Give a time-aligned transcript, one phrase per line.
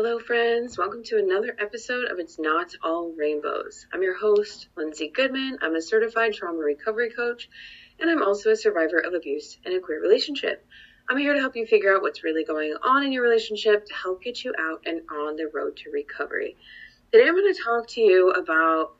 [0.00, 0.78] Hello, friends.
[0.78, 3.88] Welcome to another episode of It's Not All Rainbows.
[3.92, 5.58] I'm your host, Lindsay Goodman.
[5.60, 7.50] I'm a certified trauma recovery coach,
[7.98, 10.64] and I'm also a survivor of abuse in a queer relationship.
[11.10, 13.94] I'm here to help you figure out what's really going on in your relationship to
[13.94, 16.56] help get you out and on the road to recovery.
[17.10, 18.92] Today, I'm going to talk to you about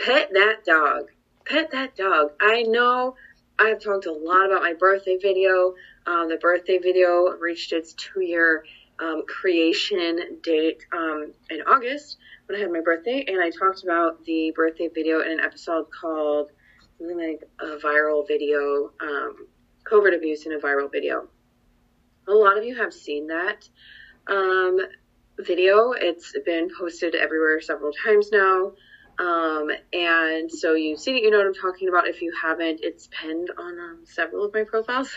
[0.00, 1.10] pet that dog.
[1.44, 2.30] Pet that dog.
[2.40, 3.16] I know
[3.58, 5.74] I've talked a lot about my birthday video.
[6.06, 8.64] Um, the birthday video reached its two year
[9.00, 14.24] um, creation date um, in August when I had my birthday, and I talked about
[14.24, 16.50] the birthday video in an episode called
[16.98, 19.46] something like a viral video, um,
[19.84, 21.28] covert abuse in a viral video.
[22.26, 23.68] A lot of you have seen that
[24.26, 24.78] um,
[25.38, 25.92] video.
[25.92, 28.72] It's been posted everywhere several times now.
[29.18, 32.06] Um, and so you've seen it, you know what I'm talking about.
[32.06, 35.10] If you haven't, it's pinned on um, several of my profiles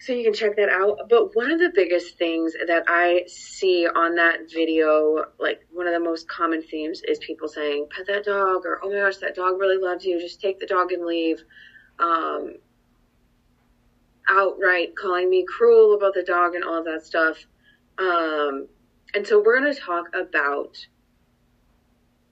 [0.00, 1.08] so you can check that out.
[1.10, 5.92] But one of the biggest things that I see on that video, like one of
[5.92, 9.34] the most common themes, is people saying, "Pet that dog," or "Oh my gosh, that
[9.34, 10.18] dog really loves you.
[10.18, 11.44] Just take the dog and leave."
[11.98, 12.56] Um,
[14.30, 17.44] outright calling me cruel about the dog and all of that stuff.
[17.98, 18.68] Um,
[19.14, 20.78] and so we're going to talk about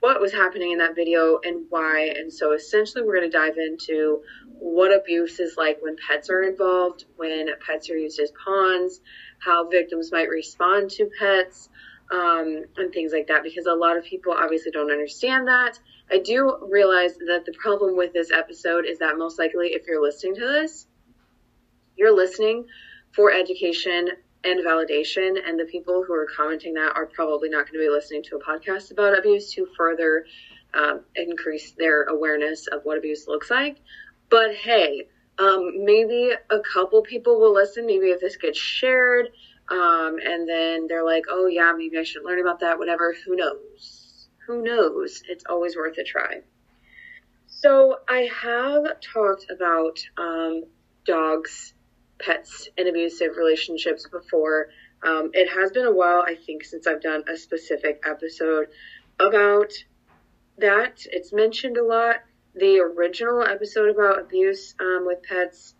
[0.00, 2.12] what was happening in that video and why.
[2.16, 6.42] And so essentially, we're going to dive into what abuse is like when pets are
[6.42, 9.00] involved, when pets are used as pawns,
[9.38, 11.69] how victims might respond to pets,
[12.10, 15.78] um, and things like that, because a lot of people obviously don't understand that.
[16.10, 20.03] I do realize that the problem with this episode is that most likely, if you're
[20.03, 20.87] listening to this,
[21.97, 22.66] you're listening
[23.14, 24.08] for education
[24.44, 27.91] and validation, and the people who are commenting that are probably not going to be
[27.91, 30.25] listening to a podcast about abuse to further
[30.75, 33.78] um, increase their awareness of what abuse looks like.
[34.31, 37.87] But hey, um, maybe a couple people will listen.
[37.87, 39.28] Maybe if this gets shared,
[39.71, 43.15] um, and then they're like, oh yeah, maybe I should learn about that, whatever.
[43.26, 44.28] Who knows?
[44.47, 45.22] Who knows?
[45.28, 46.41] It's always worth a try.
[47.47, 50.65] So I have talked about um,
[51.05, 51.75] dogs,
[52.18, 54.68] pets, and abusive relationships before.
[55.02, 58.68] Um, it has been a while, I think, since I've done a specific episode
[59.18, 59.72] about
[60.58, 61.06] that.
[61.06, 62.16] It's mentioned a lot
[62.54, 65.74] the original episode about abuse um, with pets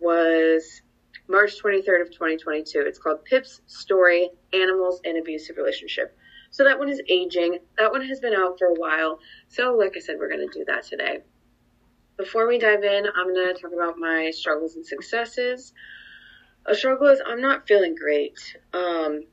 [0.00, 0.80] was
[1.28, 2.80] March 23rd of 2022.
[2.80, 6.16] It's called Pip's Story: Animals in Abusive Relationship.
[6.50, 7.58] So that one is aging.
[7.78, 9.18] That one has been out for a while.
[9.48, 11.18] So like I said, we're going to do that today.
[12.24, 15.74] Before we dive in, I'm going to talk about my struggles and successes.
[16.64, 18.38] A struggle is I'm not feeling great.
[18.72, 19.24] Um,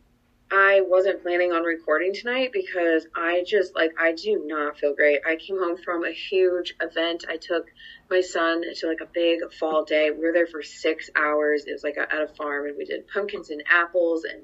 [0.52, 5.22] I wasn't planning on recording tonight because I just like I do not feel great.
[5.25, 7.24] I came home from a huge event.
[7.29, 7.68] I took
[8.09, 10.12] my son to like a big fall day.
[10.12, 11.63] We were there for six hours.
[11.68, 14.41] It was like at a farm, and we did pumpkins and apples, and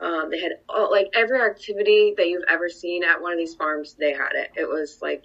[0.00, 3.54] um, they had all, like every activity that you've ever seen at one of these
[3.54, 3.92] farms.
[3.92, 4.52] They had it.
[4.56, 5.24] It was like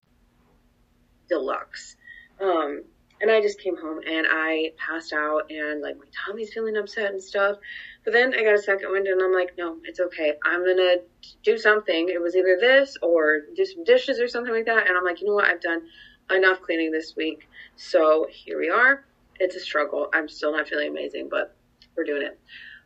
[2.41, 2.83] Um,
[3.21, 7.11] and I just came home and I passed out and like my tummy's feeling upset
[7.11, 7.57] and stuff.
[8.03, 10.33] But then I got a second wind and I'm like, no, it's okay.
[10.43, 10.95] I'm gonna
[11.43, 12.09] do something.
[12.09, 14.87] It was either this or do some dishes or something like that.
[14.87, 15.45] And I'm like, you know what?
[15.45, 15.83] I've done
[16.31, 17.47] enough cleaning this week.
[17.75, 19.05] So here we are.
[19.39, 20.07] It's a struggle.
[20.13, 21.55] I'm still not feeling amazing, but
[21.95, 22.39] we're doing it.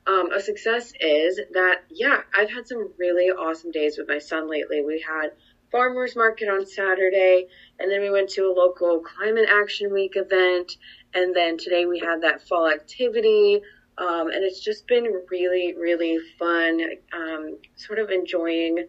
[0.08, 4.50] Um, a success is that, yeah, I've had some really awesome days with my son
[4.50, 4.84] lately.
[4.86, 5.32] We had
[5.72, 7.48] farmers market on Saturday,
[7.80, 10.78] and then we went to a local climate action week event,
[11.14, 13.62] and then today we had that fall activity.
[13.98, 16.82] Um, and it's just been really, really fun,
[17.14, 18.86] um, sort of enjoying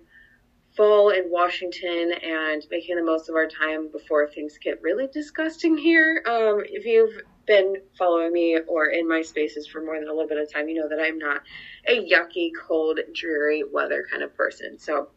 [0.76, 5.76] fall in Washington and making the most of our time before things get really disgusting
[5.76, 6.22] here.
[6.26, 10.28] Um, if you've been following me or in my spaces for more than a little
[10.28, 11.42] bit of time, you know that I'm not
[11.86, 14.78] a yucky, cold, dreary weather kind of person.
[14.78, 15.08] So,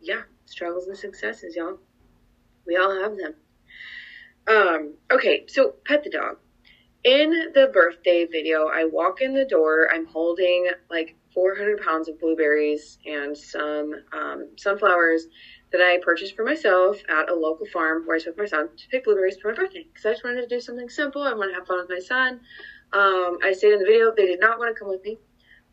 [0.00, 1.78] yeah, struggles and successes, y'all.
[2.66, 3.34] We all have them.
[4.46, 6.38] Um, okay, so pet the dog.
[7.02, 12.18] In the birthday video, I walk in the door, I'm holding like 400 pounds of
[12.18, 15.26] blueberries and some um, sunflowers
[15.72, 18.88] that I purchased for myself at a local farm where I took my son to
[18.88, 21.22] pick blueberries for my birthday because I just wanted to do something simple.
[21.22, 22.40] I want to have fun with my son.
[22.92, 24.12] Um, I stayed in the video.
[24.16, 25.18] They did not want to come with me.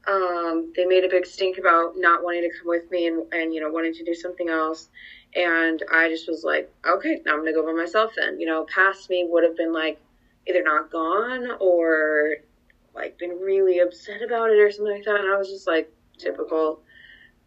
[0.08, 3.54] Um, they made a big stink about not wanting to come with me and, and,
[3.54, 4.90] you know, wanting to do something else.
[5.36, 8.40] And I just was like, okay, now I'm going to go by myself then.
[8.40, 10.02] You know, past me would have been like
[10.48, 12.38] either not gone or
[12.96, 15.22] like been really upset about it or something like that.
[15.22, 16.82] And I was just like, typical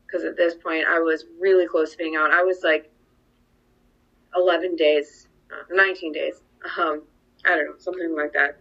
[0.06, 2.32] because at this point I was really close to being out.
[2.32, 2.90] I was like
[4.36, 6.42] 11 days, uh, 19 days,
[6.78, 7.02] um,
[7.44, 8.58] I don't know, something like that,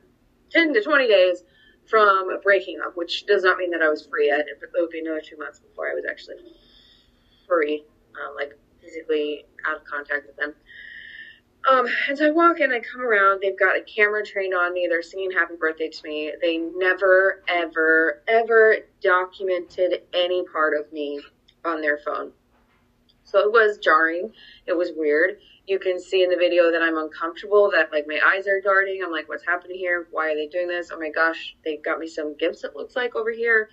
[0.51, 1.43] 10 to 20 days
[1.89, 4.41] from breaking up, which does not mean that I was free yet.
[4.41, 6.37] It would be another two months before I was actually
[7.47, 7.83] free,
[8.15, 10.53] uh, like physically out of contact with them.
[11.69, 14.73] Um, and so I walk in, I come around, they've got a camera trained on
[14.73, 16.33] me, they're singing happy birthday to me.
[16.41, 21.21] They never, ever, ever documented any part of me
[21.63, 22.33] on their phone.
[23.23, 24.31] So it was jarring.
[24.65, 25.37] It was weird.
[25.65, 29.01] You can see in the video that I'm uncomfortable, that like my eyes are darting.
[29.03, 30.07] I'm like, what's happening here?
[30.11, 30.91] Why are they doing this?
[30.91, 33.69] Oh my gosh, they got me some gifts, it looks like over here.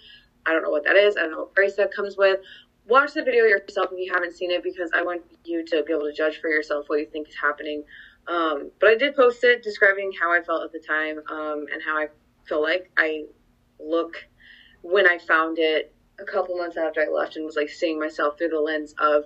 [0.46, 1.16] I don't know what that is.
[1.16, 2.40] I don't know what price that comes with.
[2.86, 5.92] Watch the video yourself if you haven't seen it because I want you to be
[5.92, 7.84] able to judge for yourself what you think is happening.
[8.26, 11.82] Um, but I did post it describing how I felt at the time um, and
[11.84, 12.08] how I
[12.46, 13.24] feel like I
[13.78, 14.14] look
[14.82, 18.38] when I found it a couple months after I left and was like seeing myself
[18.38, 19.24] through the lens of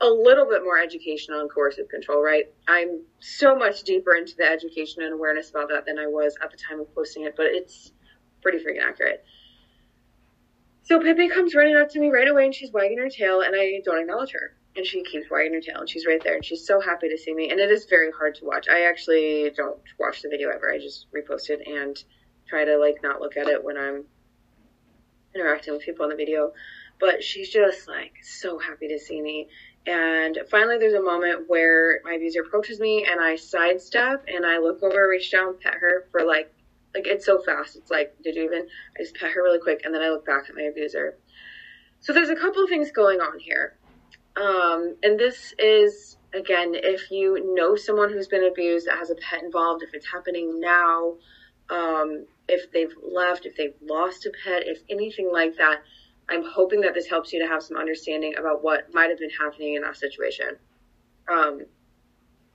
[0.00, 2.46] a little bit more education on coercive control, right?
[2.66, 6.50] I'm so much deeper into the education and awareness about that than I was at
[6.50, 7.92] the time of posting it, but it's
[8.42, 9.24] pretty freaking accurate.
[10.84, 13.54] So Pippi comes running up to me right away and she's wagging her tail and
[13.54, 14.56] I don't acknowledge her.
[14.76, 17.18] And she keeps wagging her tail and she's right there and she's so happy to
[17.18, 17.50] see me.
[17.50, 18.68] And it is very hard to watch.
[18.68, 20.72] I actually don't watch the video ever.
[20.72, 22.02] I just repost it and
[22.48, 24.04] try to like not look at it when I'm
[25.34, 26.52] interacting with people in the video.
[26.98, 29.48] But she's just like so happy to see me.
[29.86, 34.58] And finally, there's a moment where my abuser approaches me and I sidestep and I
[34.58, 36.52] look over, reach down, pet her for like,
[36.94, 37.76] like it's so fast.
[37.76, 38.66] It's like, did you even?
[38.98, 41.16] I just pet her really quick and then I look back at my abuser.
[42.00, 43.76] So there's a couple of things going on here.
[44.36, 49.14] Um, and this is, again, if you know someone who's been abused that has a
[49.16, 51.16] pet involved, if it's happening now,
[51.68, 55.82] um, if they've left, if they've lost a pet, if anything like that.
[56.28, 59.30] I'm hoping that this helps you to have some understanding about what might have been
[59.30, 60.56] happening in that situation.
[61.28, 61.62] Um,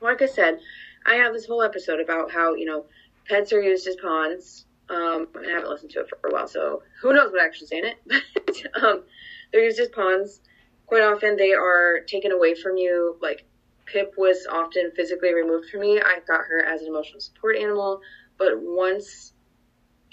[0.02, 0.60] like I said,
[1.06, 2.86] I have this whole episode about how, you know,
[3.28, 4.66] pets are used as pawns.
[4.90, 7.68] Um, I haven't listened to it for a while, so who knows what I actually
[7.68, 8.68] saying it.
[8.82, 9.04] um,
[9.52, 10.42] they're used as pawns.
[10.86, 13.18] Quite often they are taken away from you.
[13.22, 13.46] Like
[13.86, 16.00] Pip was often physically removed from me.
[16.00, 18.02] I got her as an emotional support animal,
[18.38, 19.34] but once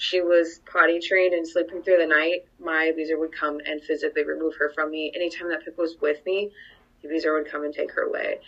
[0.02, 4.24] she was potty trained and sleeping through the night, my abuser would come and physically
[4.24, 5.12] remove her from me.
[5.14, 6.50] Anytime that Pip was with me,
[7.00, 8.40] the abuser would come and take her away.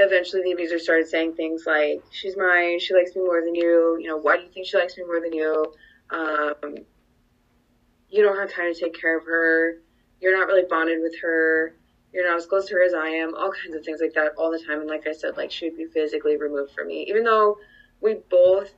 [0.00, 3.96] Eventually, the abuser started saying things like, She's mine, she likes me more than you,
[4.00, 5.72] you know, why do you think she likes me more than you?
[6.10, 6.74] Um,
[8.10, 9.76] you don't have time to take care of her,
[10.20, 11.76] you're not really bonded with her,
[12.12, 14.32] you're not as close to her as I am, all kinds of things like that
[14.36, 14.80] all the time.
[14.80, 17.58] And like I said, like she would be physically removed from me, even though
[18.00, 18.72] we both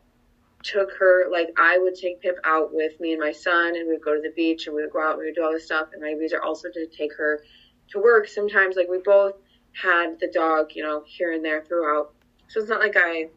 [0.73, 4.03] took her like I would take Pip out with me and my son and we'd
[4.03, 5.65] go to the beach and we would go out and we would do all this
[5.65, 7.43] stuff and my abuser also to take her
[7.91, 9.35] to work sometimes like we both
[9.73, 12.13] had the dog you know here and there throughout
[12.49, 13.29] so it's not like I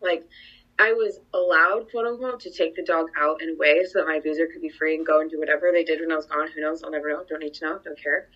[0.00, 0.28] like
[0.78, 4.16] I was allowed, quote unquote, to take the dog out and away so that my
[4.16, 6.48] abuser could be free and go and do whatever they did when I was gone.
[6.54, 6.84] Who knows?
[6.84, 7.24] I'll never know.
[7.28, 7.80] Don't need to know.
[7.84, 8.28] Don't care.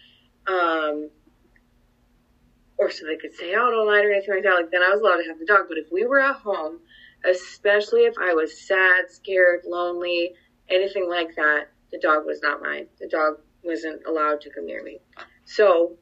[0.49, 1.11] Um,
[2.79, 4.55] or so they could stay out all night or anything like that.
[4.55, 5.67] Like then I was allowed to have the dog.
[5.69, 6.81] But if we were at home,
[7.29, 10.35] especially if I was sad, scared, lonely,
[10.69, 12.87] anything like that, the dog was not mine.
[13.01, 14.99] The dog wasn't allowed to come near me.
[15.45, 15.97] So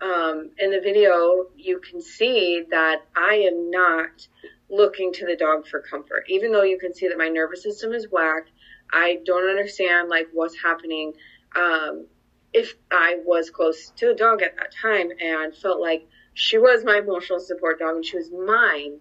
[0.00, 4.26] um, in the video, you can see that I am not
[4.70, 6.24] looking to the dog for comfort.
[6.28, 8.50] Even though you can see that my nervous system is whacked,
[8.92, 11.12] I don't understand like what's happening.
[11.56, 12.06] Um,
[12.52, 16.84] if I was close to the dog at that time and felt like she was
[16.84, 18.98] my emotional support dog and she was mine,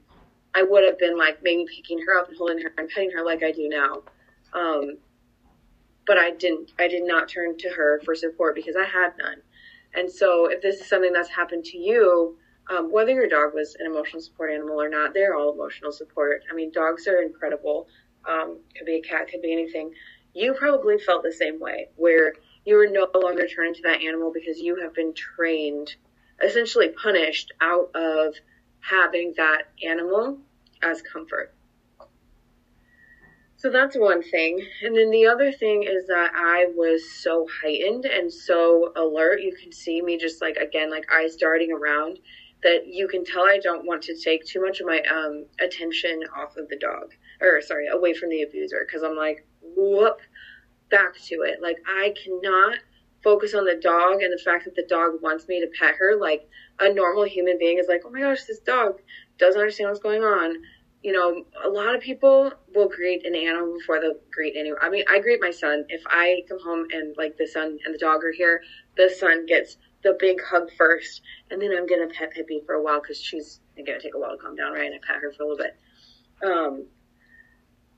[0.56, 3.26] I would have been like maybe picking her up and holding her and petting her
[3.26, 4.04] like I do now.
[4.54, 4.98] Um,
[6.06, 6.72] but I didn't.
[6.80, 9.42] I did not turn to her for support because I had none.
[9.96, 12.38] And so, if this is something that's happened to you,
[12.70, 16.44] um, whether your dog was an emotional support animal or not, they're all emotional support.
[16.52, 17.88] I mean, dogs are incredible.
[18.28, 19.94] Um, could be a cat, could be anything.
[20.34, 22.34] You probably felt the same way, where
[22.66, 25.96] you are no longer turning to that animal because you have been trained,
[26.44, 28.36] essentially punished out of
[28.90, 30.40] having that animal
[30.82, 31.54] as comfort.
[33.56, 34.60] So that's one thing.
[34.82, 39.42] And then the other thing is that I was so heightened and so alert.
[39.42, 42.20] You can see me just like, again, like eyes darting around
[42.62, 46.24] that you can tell I don't want to take too much of my um, attention
[46.36, 50.18] off of the dog, or sorry, away from the abuser, because I'm like, whoop,
[50.90, 51.62] back to it.
[51.62, 52.80] Like, I cannot
[53.24, 56.18] focus on the dog and the fact that the dog wants me to pet her.
[56.20, 56.50] Like,
[56.80, 59.00] a normal human being is like, oh my gosh, this dog
[59.38, 60.56] doesn't understand what's going on.
[61.02, 64.80] You know, a lot of people will greet an animal before they'll greet anyone.
[64.82, 65.84] I mean, I greet my son.
[65.90, 68.62] If I come home and like the son and the dog are here,
[68.96, 72.84] the son gets the big hug first, and then I'm gonna pet Pippi for a
[72.84, 74.86] while because she's gonna take a while to calm down, right?
[74.86, 75.78] And I pet her for a little bit.
[76.44, 76.88] Um,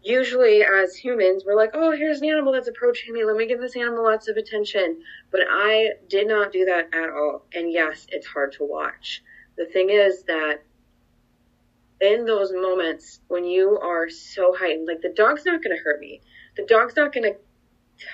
[0.05, 3.25] usually, as humans, we're like, "Oh, here's an animal that's approaching me.
[3.25, 7.09] Let me give this animal lots of attention." But I did not do that at
[7.09, 7.45] all.
[7.53, 9.23] And yes, it's hard to watch.
[9.57, 10.61] The thing is that
[12.01, 15.99] in those moments when you are so heightened, like the dog's not going to hurt
[15.99, 16.21] me,
[16.55, 17.39] the dog's not going to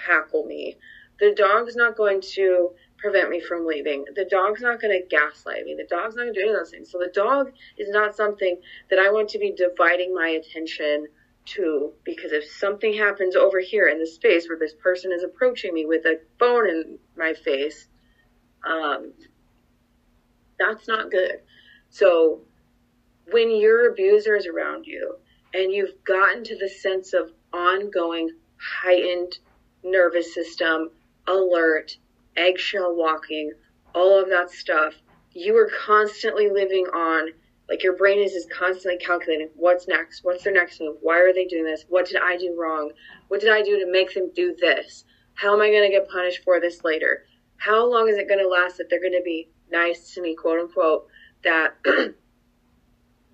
[0.05, 0.77] tackle me,
[1.19, 4.05] the dog's not going to prevent me from leaving.
[4.15, 5.75] The dog's not going to gaslight me.
[5.75, 6.91] The dog's not going to do any of those things.
[6.91, 11.07] So the dog is not something that I want to be dividing my attention
[11.43, 15.73] to because if something happens over here in the space where this person is approaching
[15.73, 17.87] me with a phone in my face,
[18.65, 19.13] um,
[20.59, 21.41] that's not good.
[21.89, 22.41] So
[23.31, 25.15] when your abuser is around you
[25.53, 29.37] and you've gotten to the sense of ongoing heightened
[29.83, 30.91] nervous system,
[31.27, 31.97] alert,
[32.35, 33.51] eggshell walking,
[33.93, 34.93] all of that stuff,
[35.31, 37.29] you are constantly living on,
[37.71, 41.33] like your brain is just constantly calculating what's next, what's their next move, why are
[41.33, 42.91] they doing this, what did I do wrong,
[43.29, 46.09] what did I do to make them do this, how am I going to get
[46.09, 47.23] punished for this later,
[47.55, 50.35] how long is it going to last that they're going to be nice to me,
[50.35, 51.07] quote unquote,
[51.45, 51.77] that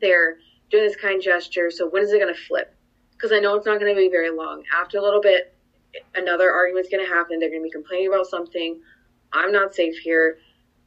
[0.01, 0.37] they're
[0.69, 2.75] doing this kind gesture, so when is it going to flip?
[3.13, 4.61] Because I know it's not going to be very long.
[4.71, 5.55] After a little bit,
[6.13, 7.39] another argument's going to happen.
[7.39, 8.79] They're going to be complaining about something.
[9.33, 10.37] I'm not safe here.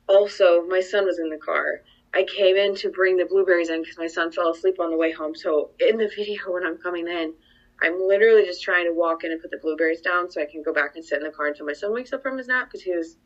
[0.09, 1.83] Also, my son was in the car.
[2.13, 4.97] I came in to bring the blueberries in because my son fell asleep on the
[4.97, 5.35] way home.
[5.35, 7.35] So in the video when I'm coming in,
[7.83, 10.63] I'm literally just trying to walk in and put the blueberries down so I can
[10.63, 12.69] go back and sit in the car until my son wakes up from his nap
[12.69, 13.17] because he was,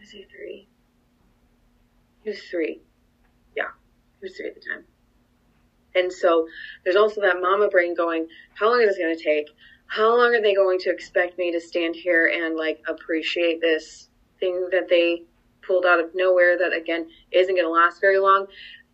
[0.00, 0.68] was he three?
[2.24, 2.82] He was three.
[3.56, 3.68] Yeah,
[4.20, 4.84] he was three at the time.
[5.94, 6.48] And so
[6.84, 9.48] there's also that mama brain going, how long is this going to take?
[9.86, 14.08] How long are they going to expect me to stand here and like appreciate this
[14.40, 15.24] thing that they
[15.66, 18.46] pulled out of nowhere that again isn't going to last very long?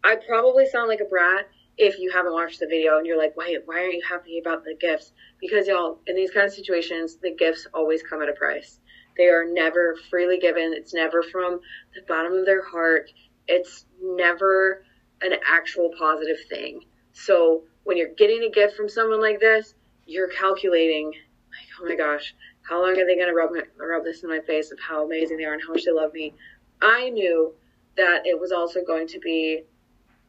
[0.05, 1.47] I probably sound like a brat
[1.77, 4.65] if you haven't watched the video and you're like, wait, why aren't you happy about
[4.65, 5.13] the gifts?
[5.41, 8.81] Because y'all, in these kind of situations, the gifts always come at a price.
[9.17, 10.73] They are never freely given.
[10.75, 11.61] It's never from
[11.95, 13.11] the bottom of their heart.
[13.47, 14.85] It's never
[15.23, 16.81] an actual positive thing.
[17.13, 19.75] So when you're getting a gift from someone like this,
[20.07, 24.23] you're calculating, like, oh my gosh, how long are they going to rub, rub this
[24.23, 26.35] in my face of how amazing they are and how much they love me?
[26.81, 27.55] I knew
[27.97, 29.63] that it was also going to be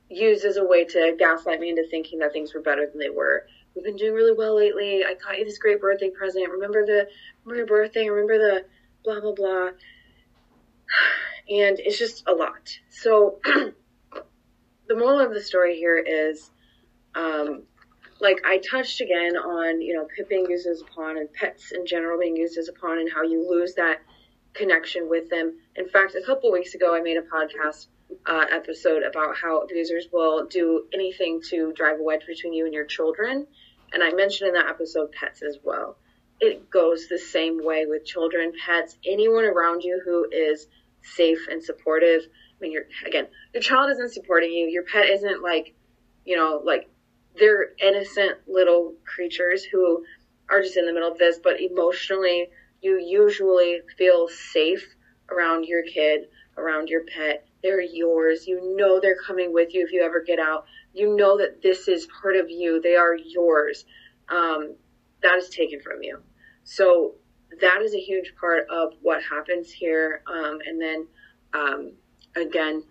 [0.10, 3.10] used as a way to gaslight me into thinking that things were better than they
[3.10, 3.46] were.
[3.76, 5.04] We've been doing really well lately.
[5.06, 6.50] I got you this great birthday present.
[6.50, 7.08] Remember the
[7.46, 8.10] remember your birthday?
[8.10, 8.66] Remember the
[9.04, 9.70] blah blah blah.
[11.50, 12.78] And it's just a lot.
[12.90, 16.52] So the moral of the story here is,
[17.16, 17.64] um,
[18.20, 21.72] like I touched again on, you know, pet being used as a pawn and pets
[21.72, 24.02] in general being used as a pawn and how you lose that
[24.54, 25.58] connection with them.
[25.76, 27.88] In fact, a couple weeks ago, I made a podcast
[28.26, 32.74] uh, episode about how abusers will do anything to drive a wedge between you and
[32.74, 33.46] your children.
[33.94, 35.98] And I mentioned in that episode pets as well.
[36.40, 40.68] It goes the same way with children, pets, anyone around you who is
[41.02, 42.22] safe and supportive.
[42.24, 44.68] I mean, you're, again, your child isn't supporting you.
[44.68, 45.76] Your pet isn't like,
[46.26, 46.90] you know, like
[47.38, 50.04] they're innocent little creatures who
[50.50, 52.50] are just in the middle of this, but emotionally,
[52.82, 54.96] you usually feel safe
[55.30, 57.46] around your kid, around your pet.
[57.62, 58.48] They're yours.
[58.48, 60.66] You know they're coming with you if you ever get out.
[60.94, 62.82] You know that this is part of you.
[62.82, 63.86] They are yours.
[64.30, 64.76] Um,
[65.22, 66.20] that is taken from you.
[66.64, 67.16] So
[67.62, 70.22] that is a huge part of what happens here.
[70.28, 71.08] Um, and then
[71.54, 71.92] um,
[72.36, 72.84] again,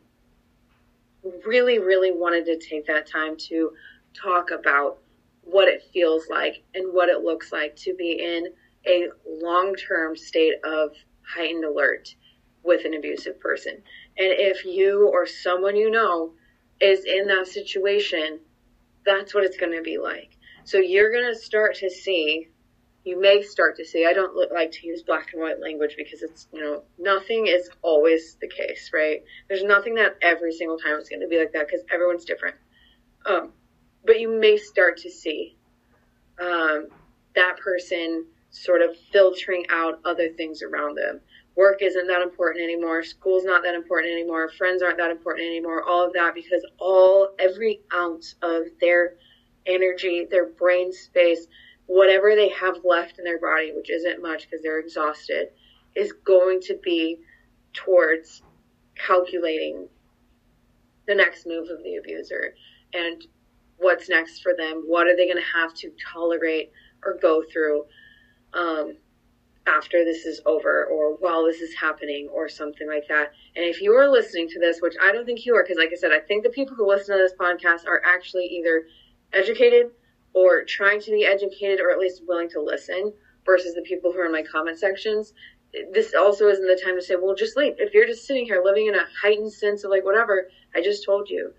[1.47, 3.73] really, really wanted to take that time to
[4.15, 4.99] talk about
[5.43, 8.49] what it feels like and what it looks like to be in
[8.89, 10.91] a long term state of
[11.23, 12.15] heightened alert
[12.63, 13.73] with an abusive person.
[13.73, 16.33] And if you or someone you know
[16.81, 18.41] is in that situation,
[19.05, 20.37] that's what it's going to be like.
[20.65, 22.49] So you're going to start to see,
[23.05, 26.23] you may start to see, I don't like to use black and white language because
[26.23, 29.23] it's, you know, nothing is always the case, right?
[29.49, 32.57] There's nothing that every single time is going to be like that because everyone's different.
[33.25, 33.53] Um,
[34.05, 35.57] but you may start to see
[36.41, 36.89] um,
[37.35, 38.27] that person
[38.63, 41.21] sort of filtering out other things around them.
[41.57, 43.03] Work isn't that important anymore.
[43.03, 44.49] School's not that important anymore.
[44.49, 45.83] Friends aren't that important anymore.
[45.83, 49.15] All of that because all, every ounce of their
[49.67, 51.47] energy, their brain space,
[51.87, 55.49] whatever they have left in their body, which isn't much because they're exhausted,
[55.97, 57.19] is going to be
[57.73, 58.43] towards
[58.95, 59.89] calculating
[61.07, 62.55] the next move of the abuser
[62.93, 63.27] and
[63.79, 64.85] what's next for them.
[64.87, 66.71] What are they going to have to tolerate
[67.05, 67.85] or go through
[68.55, 68.97] um,
[69.67, 73.33] after this is over or while this is happening or something like that.
[73.55, 75.91] And if you are listening to this, which I don't think you are, because like
[75.93, 78.85] I said, I think the people who listen to this podcast are actually either
[79.33, 79.91] educated
[80.33, 83.13] or trying to be educated or at least willing to listen
[83.45, 85.33] versus the people who are in my comment sections.
[85.93, 87.75] This also isn't the time to say, well, just leave.
[87.79, 91.05] If you're just sitting here living in a heightened sense of like, whatever, I just
[91.05, 91.53] told you.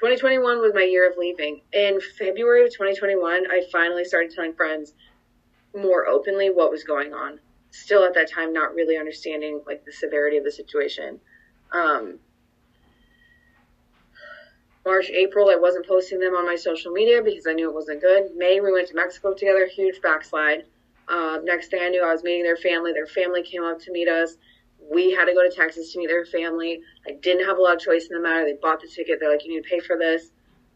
[0.00, 1.62] 2021 was my year of leaving.
[1.72, 4.92] In February of 2021, I finally started telling friends
[5.76, 7.38] more openly what was going on.
[7.70, 11.20] Still at that time, not really understanding like the severity of the situation.
[11.72, 12.18] Um,
[14.86, 18.00] March, April, I wasn't posting them on my social media because I knew it wasn't
[18.00, 18.36] good.
[18.36, 20.64] May, we went to Mexico together, huge backslide.
[21.08, 22.92] Uh, next thing I knew, I was meeting their family.
[22.92, 24.36] Their family came up to meet us.
[24.92, 26.80] We had to go to Texas to meet their family.
[27.06, 28.44] I didn't have a lot of choice in the matter.
[28.44, 29.18] They bought the ticket.
[29.18, 30.30] They're like, you need to pay for this.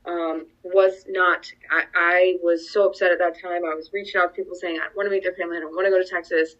[0.06, 3.64] Um, was not, I, I was so upset at that time.
[3.64, 5.58] I was reaching out to people saying, I want to meet their family.
[5.58, 6.56] I don't want to go to Texas.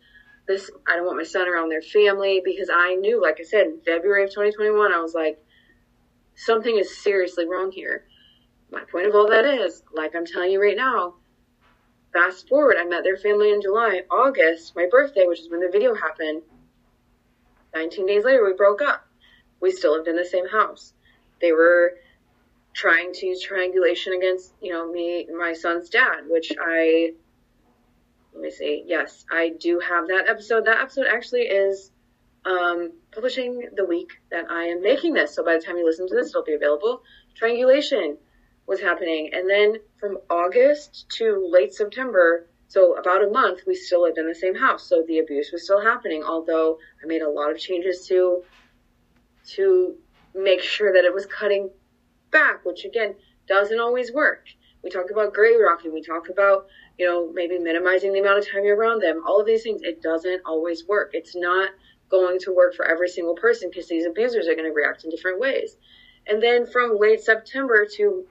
[0.46, 3.66] This, I don't want my son around their family because I knew, like I said,
[3.66, 5.42] in February of 2021, I was like,
[6.35, 8.05] something is seriously wrong here.
[8.70, 11.14] My point of all that is, like I'm telling you right now,
[12.12, 14.03] fast forward, I met their family in July.
[14.11, 16.42] August, my birthday, which is when the video happened,
[17.74, 19.07] 19 days later, we broke up.
[19.61, 20.92] We still lived in the same house.
[21.40, 21.94] They were
[22.72, 27.12] trying to use triangulation against, you know, me, my son's dad, which I,
[28.33, 28.85] let me see.
[28.87, 30.66] Yes, I do have that episode.
[30.66, 31.90] That episode actually is
[32.44, 35.35] um, publishing the week that I am making this.
[35.35, 37.02] So by the time you listen to this, it'll be available.
[37.35, 38.16] Triangulation
[38.66, 39.30] was happening.
[39.33, 44.28] And then from August to late September, so about a month, we still lived in
[44.28, 44.88] the same house.
[44.88, 48.44] So the abuse was still happening, although I made a lot of changes to,
[49.54, 49.96] to
[50.37, 51.68] make sure that it was cutting
[52.30, 53.14] back, which again,
[53.46, 54.46] doesn't always work.
[54.82, 55.92] We talk about gray rocking.
[55.92, 56.66] We talk about,
[56.98, 59.22] you know, maybe minimizing the amount of time you're around them.
[59.26, 61.10] All of these things, it doesn't always work.
[61.12, 61.70] It's not
[62.10, 65.10] going to work for every single person because these abusers are going to react in
[65.10, 65.76] different ways.
[66.26, 68.26] And then from late September to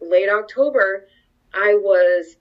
[0.00, 1.06] late October,
[1.54, 2.36] I was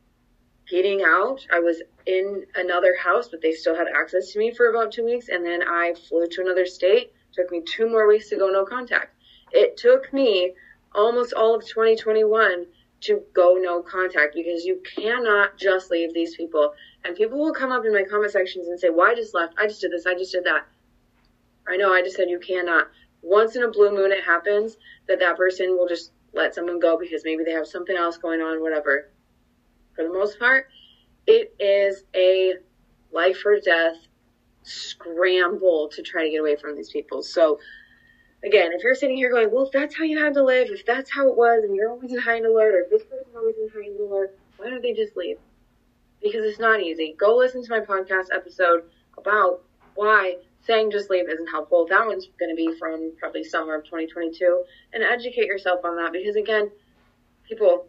[0.69, 1.45] getting out.
[1.51, 5.05] I was in another house, but they still had access to me for about two
[5.05, 5.29] weeks.
[5.29, 7.13] And then I flew to another state.
[7.31, 9.15] It took me two more weeks to go no contact.
[9.51, 10.53] It took me
[10.97, 12.65] almost all of 2021
[12.99, 16.73] to go no contact because you cannot just leave these people.
[17.05, 19.53] And people will come up in my comment sections and say, Well, I just left.
[19.57, 20.05] I just did this.
[20.05, 20.65] I just did that.
[21.67, 21.93] I know.
[21.93, 22.87] I just said you cannot.
[23.21, 26.97] Once in a blue moon, it happens that that person will just let someone go
[26.97, 29.09] because maybe they have something else going on, whatever.
[29.95, 30.67] For the most part,
[31.25, 32.55] it is a
[33.11, 33.95] life or death
[34.63, 37.21] scramble to try to get away from these people.
[37.21, 37.59] So,
[38.43, 40.85] again, if you're sitting here going, well, if that's how you had to live, if
[40.85, 43.69] that's how it was, and you're always in high alert, or this person's always in
[43.69, 45.37] high alert, why don't they just leave?
[46.21, 47.15] Because it's not easy.
[47.17, 48.83] Go listen to my podcast episode
[49.17, 49.61] about
[49.95, 51.87] why saying just leave isn't helpful.
[51.89, 54.63] That one's going to be from probably summer of 2022.
[54.93, 56.69] And educate yourself on that because, again,
[57.47, 57.87] people,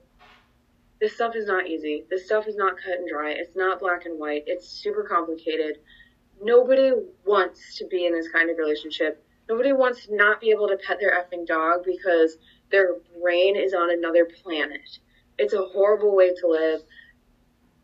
[1.00, 2.04] this stuff is not easy.
[2.08, 3.30] This stuff is not cut and dry.
[3.30, 4.44] It's not black and white.
[4.46, 5.78] It's super complicated.
[6.40, 6.92] Nobody
[7.26, 9.24] wants to be in this kind of relationship.
[9.48, 12.36] Nobody wants to not be able to pet their effing dog because
[12.70, 14.98] their brain is on another planet.
[15.38, 16.80] It's a horrible way to live.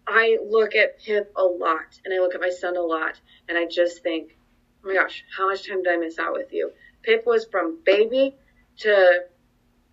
[0.06, 3.56] I look at Pip a lot and I look at my son a lot and
[3.56, 4.36] I just think,
[4.84, 6.72] oh my gosh, how much time did I miss out with you?
[7.02, 8.36] Pip was from baby
[8.78, 9.24] to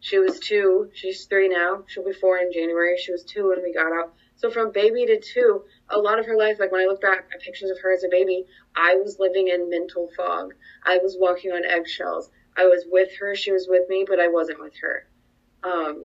[0.01, 0.89] she was two.
[0.93, 1.83] She's three now.
[1.87, 2.97] She'll be four in January.
[2.97, 4.13] She was two when we got out.
[4.35, 7.25] So from baby to two, a lot of her life, like when I look back
[7.33, 10.53] at pictures of her as a baby, I was living in mental fog.
[10.85, 12.29] I was walking on eggshells.
[12.57, 13.35] I was with her.
[13.35, 15.07] She was with me, but I wasn't with her.
[15.63, 16.03] Um,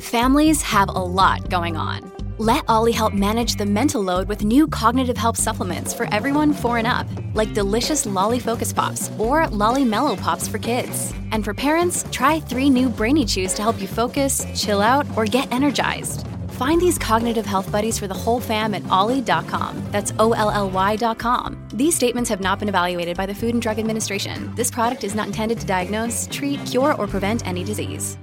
[0.00, 2.10] Families have a lot going on.
[2.38, 6.78] Let OLLY help manage the mental load with new cognitive help supplements for everyone four
[6.78, 11.12] and up, like delicious Lolly Focus Pops or Lolly Mellow Pops for kids.
[11.32, 15.26] And for parents, try three new Brainy Chews to help you focus, chill out, or
[15.26, 16.26] get energized.
[16.60, 19.82] Find these cognitive health buddies for the whole fam at olly.com.
[19.90, 21.56] That's O L L Y.com.
[21.72, 24.54] These statements have not been evaluated by the Food and Drug Administration.
[24.56, 28.18] This product is not intended to diagnose, treat, cure, or prevent any disease.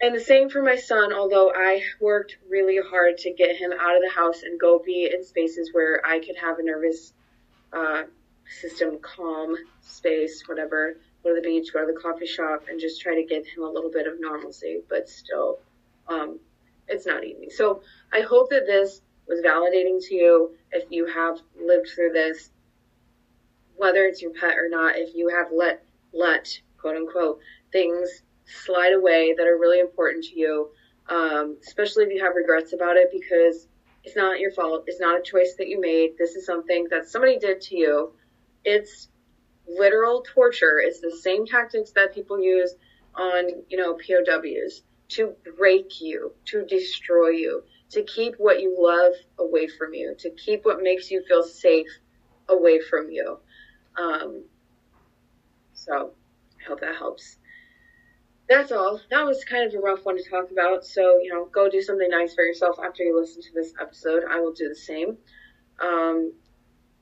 [0.00, 3.94] And the same for my son, although I worked really hard to get him out
[3.94, 7.12] of the house and go be in spaces where I could have a nervous
[7.72, 8.02] uh,
[8.60, 10.96] system calm space, whatever.
[11.22, 13.62] Go to the beach, go to the coffee shop, and just try to give him
[13.62, 15.60] a little bit of normalcy, but still,
[16.08, 16.38] um,
[16.88, 17.50] it's not easy.
[17.50, 22.50] So I hope that this was validating to you if you have lived through this,
[23.76, 27.40] whether it's your pet or not, if you have let, let, quote unquote,
[27.72, 30.70] things slide away that are really important to you,
[31.08, 33.66] um, especially if you have regrets about it because
[34.04, 34.84] it's not your fault.
[34.86, 36.18] It's not a choice that you made.
[36.18, 38.12] This is something that somebody did to you.
[38.64, 39.08] It's
[39.66, 40.80] literal torture.
[40.82, 42.74] It's the same tactics that people use
[43.14, 44.82] on, you know, POWs
[45.14, 50.30] to break you, to destroy you, to keep what you love away from you, to
[50.30, 51.88] keep what makes you feel safe
[52.48, 53.38] away from you.
[53.96, 54.44] Um,
[55.74, 56.12] so
[56.60, 57.36] I hope that helps
[58.52, 59.00] that's all.
[59.10, 60.84] That was kind of a rough one to talk about.
[60.84, 64.24] So, you know, go do something nice for yourself after you listen to this episode.
[64.28, 65.16] I will do the same.
[65.80, 66.34] Um,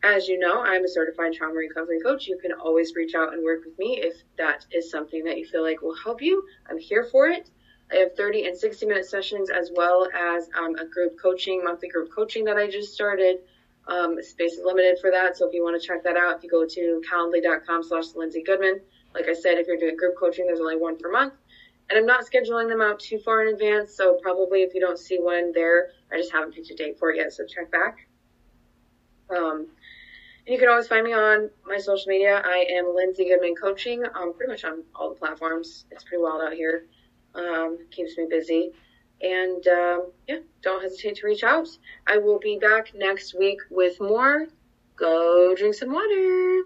[0.02, 2.26] as you know, I'm a certified trauma recovery coach.
[2.26, 5.46] You can always reach out and work with me if that is something that you
[5.46, 6.44] feel like will help you.
[6.68, 7.50] I'm here for it.
[7.92, 11.88] I have 30 and 60 minute sessions as well as um, a group coaching, monthly
[11.88, 13.38] group coaching that I just started.
[13.88, 15.37] Um, space is limited for that.
[15.37, 18.42] So if you want to check that out, if you go to calendly.com slash Lindsay
[18.42, 18.81] Goodman,
[19.14, 21.35] like I said, if you're doing group coaching, there's only one per month.
[21.88, 24.98] And I'm not scheduling them out too far in advance, so probably if you don't
[24.98, 28.07] see one there, I just haven't picked a date for it yet, so check back.
[29.29, 29.66] Um,
[30.46, 32.40] and you can always find me on my social media.
[32.44, 35.85] I am Lindsay Goodman Coaching, um, pretty much on all the platforms.
[35.90, 36.85] It's pretty wild out here.
[37.34, 38.72] Um, keeps me busy.
[39.22, 41.68] And um, yeah, don't hesitate to reach out.
[42.06, 44.46] I will be back next week with more.
[44.96, 46.62] Go drink some water.